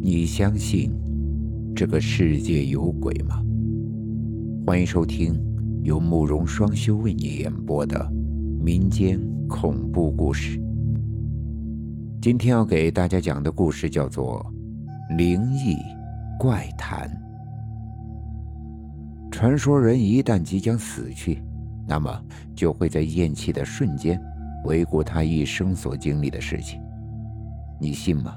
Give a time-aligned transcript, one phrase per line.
[0.00, 0.90] 你相信
[1.76, 3.42] 这个世界有鬼吗？
[4.66, 5.38] 欢迎收听
[5.82, 8.10] 由慕容双修为你演播的
[8.58, 10.58] 民间恐怖故事。
[12.22, 14.44] 今天要给大家讲的故事叫做
[15.16, 15.76] 《灵异
[16.38, 17.08] 怪谈》。
[19.30, 21.42] 传说人一旦即将死去，
[21.86, 22.10] 那么
[22.56, 24.20] 就会在咽气的瞬间
[24.64, 26.80] 回顾他一生所经历的事情。
[27.78, 28.34] 你信吗？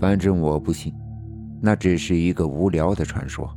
[0.00, 0.94] 反正我不信，
[1.60, 3.54] 那只是一个无聊的传说，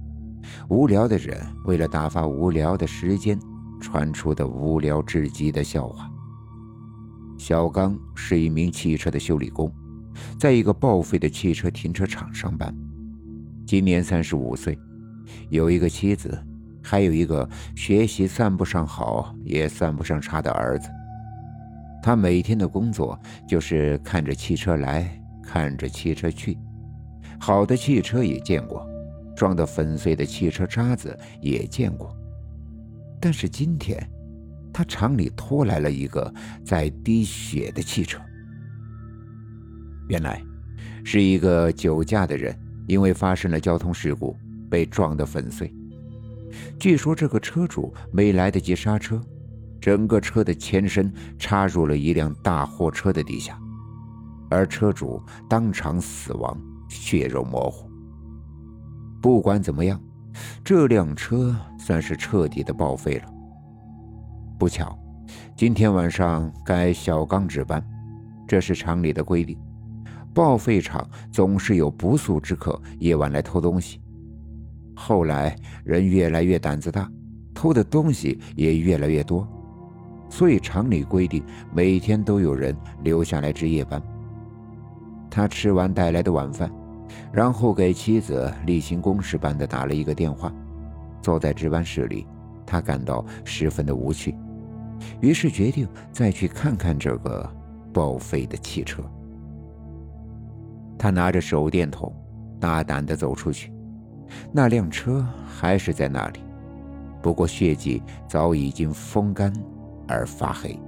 [0.68, 3.40] 无聊的人为了打发无聊的时间
[3.80, 6.12] 传出的无聊至极的笑话。
[7.38, 9.72] 小刚是一名汽车的修理工，
[10.38, 12.76] 在一个报废的汽车停车场上班，
[13.66, 14.78] 今年三十五岁，
[15.50, 16.38] 有一个妻子，
[16.84, 20.90] 还有一个学习算不上好也算不上差的儿子。
[22.02, 23.18] 他每天的工作
[23.48, 25.23] 就是看着汽车来。
[25.54, 26.58] 看着汽车去，
[27.40, 28.84] 好的汽车也见过，
[29.36, 32.12] 撞得粉碎的汽车渣子也见过。
[33.22, 33.96] 但是今天，
[34.74, 36.34] 他厂里拖来了一个
[36.66, 38.20] 在滴血的汽车。
[40.10, 40.42] 原来，
[41.04, 44.36] 是一个酒驾的人，因为发生了交通事故
[44.72, 45.72] 被撞得粉碎。
[46.80, 49.22] 据说这个车主没来得及刹车，
[49.80, 53.56] 整个车的前身插入了一辆大货车的底下。
[54.54, 56.56] 而车主当场死亡，
[56.88, 57.90] 血肉模糊。
[59.22, 60.00] 不管怎么样，
[60.64, 63.34] 这辆车算是彻底的报废了。
[64.60, 64.98] 不巧，
[65.56, 67.84] 今天晚上该小刚值班，
[68.48, 69.58] 这是厂里的规定。
[70.34, 74.02] 报废厂总是有不速之客夜晚来偷东西。
[74.96, 77.10] 后来人越来越胆子大，
[77.54, 79.48] 偷的东西也越来越多，
[80.30, 81.44] 所以厂里规定
[81.74, 84.02] 每天都有人留下来值夜班。
[85.36, 86.72] 他吃完带来的晚饭，
[87.32, 90.54] 然后给妻子例行公事般的打了一个电话。
[91.24, 92.28] 坐在值班室里，
[92.68, 94.38] 他感到十分的无趣，
[95.22, 97.50] 于是决定再去看看这个
[97.92, 99.02] 报废的汽车。
[101.00, 102.14] 他拿着手电筒，
[102.60, 103.74] 大胆的走出去，
[104.52, 106.42] 那辆车还是在那里，
[107.24, 109.52] 不过血迹早已经风干
[110.08, 110.80] 而发黑。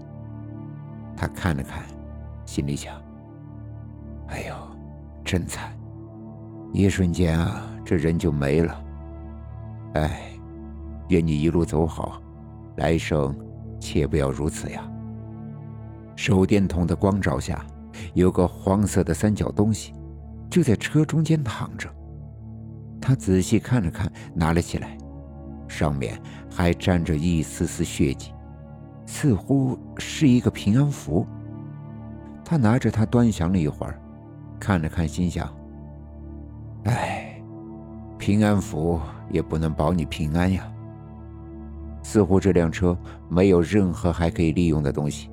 [1.17, 1.83] 他看了看，
[2.45, 2.93] 心里想。
[4.27, 4.55] 哎呦，
[5.23, 5.71] 真惨！
[6.73, 8.83] 一瞬间啊，这人就没了。
[9.93, 10.29] 哎，
[11.09, 12.21] 愿你一路走好，
[12.77, 13.33] 来生
[13.79, 14.81] 切不要如此呀。
[16.15, 17.65] 手电筒的光照下，
[18.13, 19.93] 有个黄色的三角东西，
[20.49, 21.89] 就在车中间躺着。
[22.99, 24.97] 他仔细看了看，拿了起来，
[25.67, 26.19] 上面
[26.49, 28.33] 还沾着一丝丝血迹，
[29.05, 31.25] 似乎是一个平安符。
[32.43, 33.99] 他拿着它端详了一会儿。
[34.65, 35.47] 看了看，心想
[36.89, 37.39] ：“哎，
[38.17, 38.99] 平安符
[39.29, 40.67] 也不能保你平安呀。”
[42.01, 42.97] 似乎这辆车
[43.29, 45.29] 没有任何还可以利用的东西，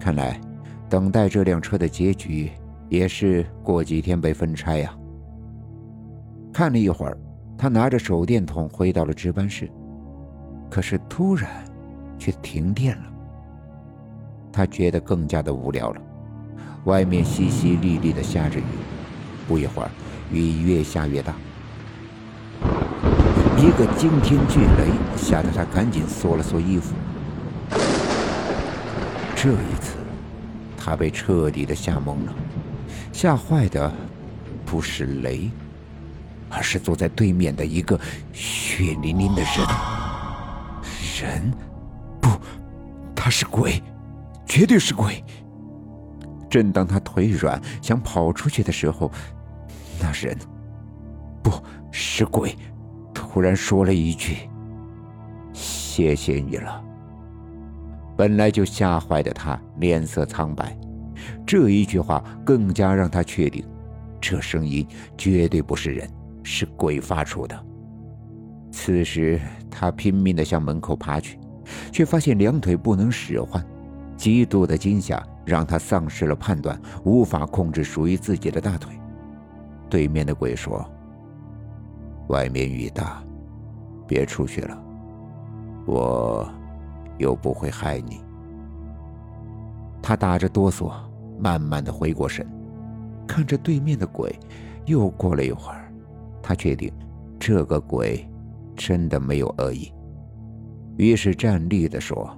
[0.00, 0.40] 看来
[0.88, 2.50] 等待这辆车的结局
[2.88, 4.96] 也是过几天被分拆呀。
[6.50, 7.18] 看了一会儿，
[7.58, 9.70] 他拿着手电筒回到了值班室，
[10.70, 11.50] 可是突然
[12.18, 13.12] 却停电了。
[14.50, 16.00] 他觉得更加的无聊了。
[16.84, 18.64] 外面淅淅沥沥的下着雨，
[19.46, 19.90] 不一会儿，
[20.32, 21.32] 雨越下越大。
[23.56, 26.94] 一个惊天巨雷吓得他赶紧缩了缩衣服。
[29.36, 29.96] 这一次，
[30.76, 32.34] 他被彻底的吓懵了，
[33.12, 33.92] 吓坏的
[34.66, 35.48] 不是雷，
[36.50, 37.98] 而是坐在对面的一个
[38.32, 39.50] 血淋淋的人。
[41.20, 41.52] 人？
[42.20, 42.28] 不，
[43.14, 43.80] 他是鬼，
[44.46, 45.22] 绝对是鬼。
[46.52, 49.10] 正当他腿软想跑出去的时候，
[49.98, 50.36] 那人
[51.42, 51.50] 不
[51.90, 52.54] 是鬼，
[53.14, 54.36] 突然说了一句
[55.54, 56.84] ：“谢谢你了。”
[58.18, 60.78] 本来就吓坏的他脸色苍白，
[61.46, 63.64] 这一句话更加让他确定，
[64.20, 64.86] 这声音
[65.16, 66.06] 绝对不是人，
[66.42, 67.58] 是鬼发出的。
[68.70, 69.40] 此时
[69.70, 71.38] 他拼命的向门口爬去，
[71.90, 73.64] 却发现两腿不能使唤，
[74.18, 75.26] 极度的惊吓。
[75.44, 78.98] 让他丧失了判断，无法控制属于自己的大腿。
[79.90, 80.84] 对面的鬼说
[82.28, 83.22] ：“外面雨大，
[84.06, 84.82] 别出去了，
[85.86, 86.48] 我
[87.18, 88.20] 又不会害你。”
[90.02, 90.92] 他打着哆嗦，
[91.38, 92.46] 慢慢的回过神，
[93.26, 94.34] 看着对面的鬼。
[94.86, 95.92] 又过了一会儿，
[96.42, 96.92] 他确定
[97.38, 98.28] 这个鬼
[98.74, 99.92] 真的没有恶意，
[100.96, 102.28] 于是站立的说：“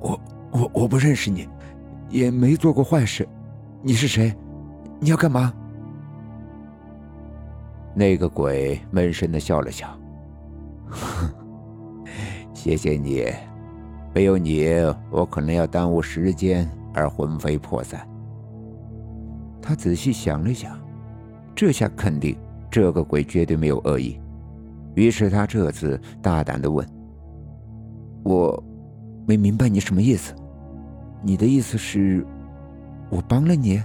[0.00, 0.20] 我
[0.50, 1.48] 我我不认识你。”
[2.08, 3.28] 也没做过坏事，
[3.82, 4.34] 你是谁？
[5.00, 5.52] 你要干嘛？
[7.94, 9.88] 那个鬼闷声的笑了笑，
[10.88, 11.28] 哼
[12.52, 13.24] 谢谢你，
[14.14, 14.66] 没有你，
[15.10, 18.06] 我可能要耽误时间而魂飞魄散。
[19.62, 20.78] 他仔细想了想，
[21.54, 22.36] 这下肯定
[22.70, 24.20] 这个鬼绝对没有恶意，
[24.94, 26.86] 于是他这次大胆的问
[28.24, 28.62] ：“我
[29.26, 30.34] 没明白你什么意思？
[31.26, 32.24] 你的意思是，
[33.10, 33.82] 我帮了你？”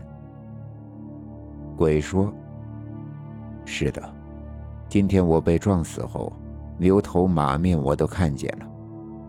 [1.76, 2.32] 鬼说。
[3.66, 4.14] 是的，
[4.88, 6.32] 今天我被撞死后，
[6.78, 8.68] 牛头马面我都看见了。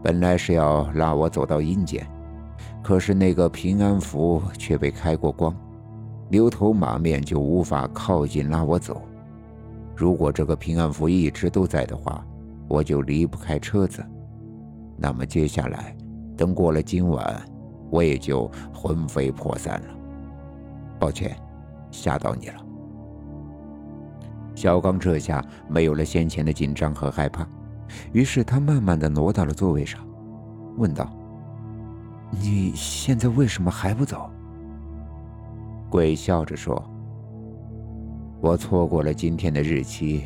[0.03, 2.07] 本来是要拉我走到阴间，
[2.83, 5.57] 可是那个平安符却被开过光，
[6.29, 9.01] 牛头马面就无法靠近拉我走。
[9.97, 12.23] 如果这个平安符一直都在的话，
[12.69, 14.05] 我就离不开车子。
[14.99, 15.97] 那么接下来，
[16.37, 17.43] 等过了今晚，
[17.93, 19.89] 我也就魂飞魄散了。
[20.99, 21.37] 抱歉，
[21.91, 22.55] 吓到你了。
[24.55, 27.47] 小刚这下没有了先前的紧张和害怕，
[28.13, 30.01] 于是他慢慢的挪到了座位上，
[30.79, 31.13] 问道
[32.33, 34.31] ：“你现在为什么还不走？”
[35.91, 36.83] 鬼笑着说
[38.41, 40.25] ：“我错过了今天的日期，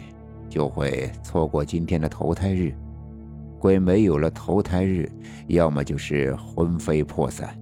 [0.48, 2.72] 就会错过今天的投胎日。
[3.58, 5.10] 鬼没有了投胎日，
[5.48, 7.56] 要么就是魂飞魄散，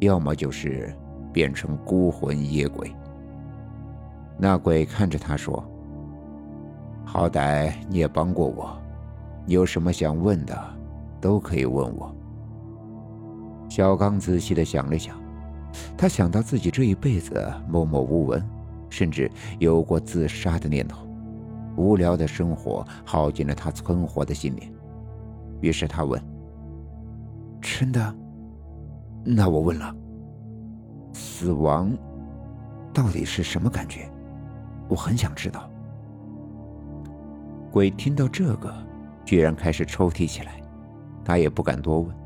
[0.00, 0.94] 要么就是
[1.32, 2.90] 变成孤魂野鬼。”
[4.38, 5.62] 那鬼看着他说。
[7.04, 8.78] 好歹你也帮过我，
[9.46, 10.54] 有什么想问的，
[11.22, 12.14] 都可以问我。
[13.70, 15.18] 小刚仔细的想了想，
[15.96, 18.46] 他想到自己这一辈子默默无闻，
[18.90, 21.06] 甚至有过自杀的念头，
[21.78, 24.70] 无聊的生活耗尽了他存活的信念。
[25.60, 26.22] 于是他问
[27.60, 28.14] ：“真的？
[29.24, 29.94] 那我问了，
[31.12, 31.90] 死亡
[32.94, 34.08] 到底是什么感觉？
[34.88, 35.68] 我很想知道。”
[37.70, 38.72] 鬼听到这个，
[39.24, 40.60] 居然开始抽泣起来。
[41.24, 42.16] 他也不敢多问。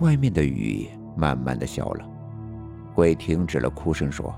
[0.00, 2.04] 外面的雨慢慢的小了，
[2.92, 4.34] 鬼停止了哭声，说：“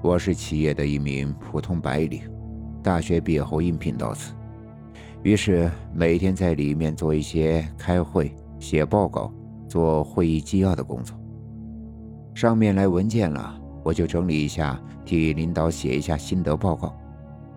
[0.00, 2.22] 我是企业的一名普通白领，
[2.80, 4.34] 大学毕业后应聘到此，
[5.22, 9.32] 于是每天在里面做一些开会、写报告、
[9.68, 11.16] 做会议纪要的工作。
[12.34, 13.54] 上面来文件了，
[13.84, 16.92] 我就整理一下，替领导写一下心得报告。”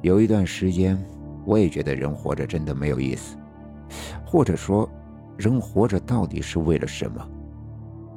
[0.04, 0.96] 有一段时间，
[1.44, 3.36] 我也觉得人活着真的没有意思，
[4.24, 4.88] 或者说，
[5.36, 7.28] 人活着到底是为了什么？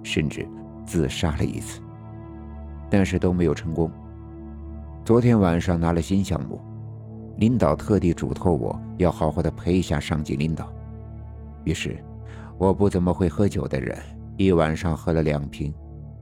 [0.03, 0.47] 甚至
[0.85, 1.81] 自杀了一次，
[2.91, 3.91] 但是都没有成功。
[5.06, 6.61] 昨天晚上拿了新项目，
[7.38, 10.73] 领导特地嘱托我要好好的陪一下上级领导。
[11.64, 11.96] 于是，
[12.56, 13.96] 我不怎么会喝酒的人，
[14.37, 15.73] 一晚上喝了两瓶，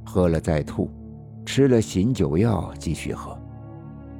[0.04, 0.90] 喝了再吐，
[1.44, 3.36] 吃了醒酒药继续喝。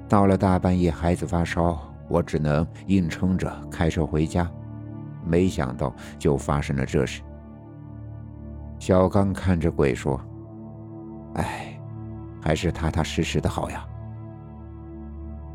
[0.09, 1.79] 到了大半夜，孩子发烧，
[2.09, 4.51] 我只能硬撑着开车回家。
[5.25, 7.21] 没想到就发生了这事。
[8.79, 10.21] 小刚看着鬼说
[11.35, 11.79] ：“哎，
[12.41, 13.85] 还是踏踏实实的好呀。”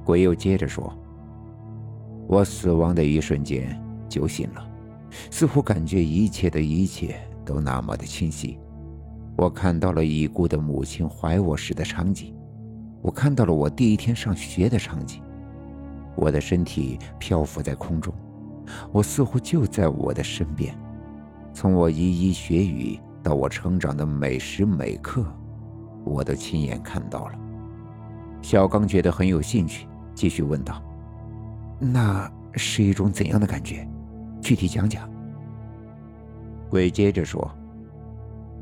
[0.03, 0.93] 鬼又接着说
[2.31, 4.65] ：“我死亡的一瞬间就醒了，
[5.29, 8.57] 似乎感觉一切的一切都那么的清晰。
[9.35, 12.33] 我看到了已故的母亲怀我时的场景。”
[13.03, 15.21] 我看到了我第一天上学的场景，
[16.15, 18.13] 我的身体漂浮在空中，
[18.93, 20.73] 我似乎就在我的身边。
[21.53, 25.25] 从我一一学语到我成长的每时每刻，
[26.05, 27.33] 我都亲眼看到了。
[28.41, 30.81] 小刚觉得很有兴趣，继续问道
[31.81, 33.85] ：“那是一种怎样的感觉？
[34.39, 35.09] 具体讲讲。”
[36.69, 37.51] 鬼接着说：“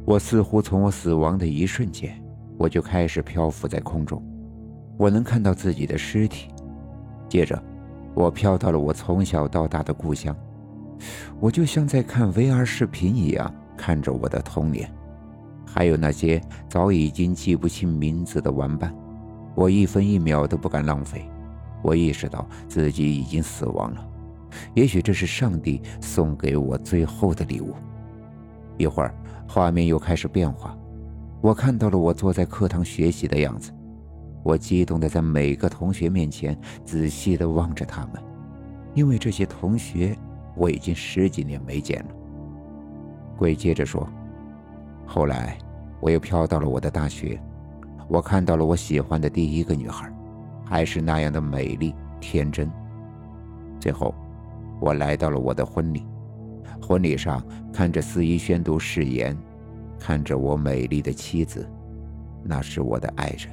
[0.06, 2.12] 我似乎从我死亡的一瞬间。”
[2.58, 4.22] 我就开始漂浮在空中，
[4.98, 6.50] 我能看到自己的尸体。
[7.30, 7.58] 接着，
[8.14, 10.36] 我飘到了我从小到大的故乡，
[11.40, 14.92] 我就像在看 VR 视频一样看着我的童年，
[15.66, 18.94] 还有那些早已经记不清名字的玩伴。
[19.56, 21.32] 我一分一秒都不敢浪费。
[21.82, 24.06] 我意识到自己已经死亡了，
[24.74, 27.74] 也许这是上帝送给我最后的礼物。
[28.78, 29.14] 一会儿，
[29.48, 30.78] 画面又开始变化。
[31.42, 33.72] 我看到了我坐在课堂学习的样子，
[34.44, 38.22] 我激动的在每个同学面前仔细的望着他们，
[38.94, 40.18] 因为这些同学
[40.56, 42.10] 我已经十几年没见了。
[43.38, 44.06] 鬼接着说
[45.08, 45.58] ：“后来
[46.02, 47.42] 我又飘到了我的大学，
[48.10, 50.12] 我看到了我喜欢的第一个女孩，
[50.70, 52.70] 还是那样的美丽天真。
[53.80, 54.14] 最后，
[54.80, 56.06] 我来到了我的婚礼，
[56.80, 59.36] 婚礼上看着司仪宣读誓言。”
[60.02, 61.70] 看着我美丽的妻子，
[62.42, 63.50] 那是我的爱人，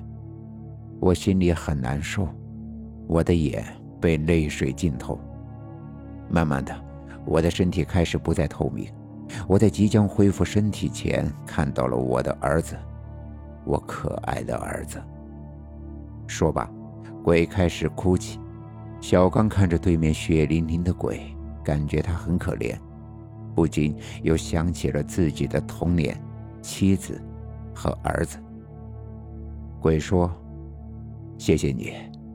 [1.00, 2.28] 我心里很难受，
[3.08, 3.64] 我的眼
[4.00, 5.18] 被泪水浸透。
[6.28, 6.72] 慢慢的，
[7.24, 8.88] 我的身体开始不再透明。
[9.48, 12.76] 我在即将恢复身体前，看到了我的儿子，
[13.64, 15.02] 我可爱的儿子。
[16.28, 16.70] 说吧，
[17.26, 18.38] 鬼开始哭泣。
[19.00, 21.20] 小刚看着对面血淋淋的鬼，
[21.64, 22.78] 感觉他很可怜，
[23.52, 26.16] 不禁又想起了自己的童年、
[26.62, 27.20] 妻子
[27.74, 28.38] 和儿子。
[29.80, 30.30] 鬼说
[31.36, 31.94] ：“谢谢你，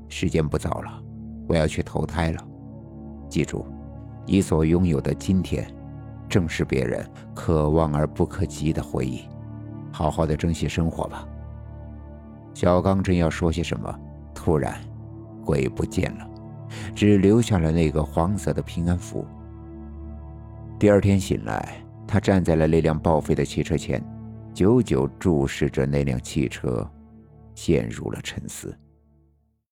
[0.10, 1.02] 时间不早了，
[1.48, 2.46] 我要去投胎了。
[3.30, 3.66] 记住，
[4.26, 5.66] 你所拥有的今天，
[6.28, 9.22] 正是别人可望而不可及的回忆。
[9.90, 11.26] 好好的珍惜生活吧。”
[12.54, 13.98] 小刚正要说些什么，
[14.44, 14.76] 突然，
[15.46, 16.28] 鬼不见了。
[16.96, 19.24] 只留下了那个黄色的平安符。
[20.80, 21.76] 第二天醒来，
[22.08, 24.04] 他站在了那辆报废的汽车前，
[24.52, 26.90] 久久注视着那辆汽车，
[27.54, 28.76] 陷入了沉思。